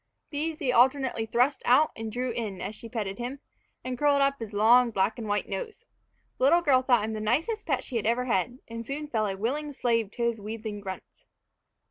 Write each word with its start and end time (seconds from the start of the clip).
These 0.31 0.57
he 0.57 0.71
alternately 0.71 1.27
thrust 1.27 1.61
out 1.63 1.91
and 1.95 2.11
drew 2.11 2.31
in, 2.31 2.59
as 2.59 2.73
she 2.75 2.89
petted 2.89 3.19
him, 3.19 3.39
and 3.83 3.99
curled 3.99 4.19
up 4.19 4.39
his 4.39 4.51
long, 4.51 4.89
black 4.89 5.19
and 5.19 5.27
white 5.27 5.47
nose. 5.47 5.85
The 6.39 6.45
little 6.45 6.61
girl 6.61 6.81
thought 6.81 7.05
him 7.05 7.13
the 7.13 7.19
nicest 7.19 7.67
pet 7.67 7.83
she 7.83 7.97
had 7.97 8.07
ever 8.07 8.25
had, 8.25 8.57
and 8.67 8.83
soon 8.83 9.07
fell 9.09 9.27
a 9.27 9.37
willing 9.37 9.71
slave 9.71 10.09
to 10.13 10.23
his 10.23 10.41
wheedling 10.41 10.79
grunts. 10.79 11.25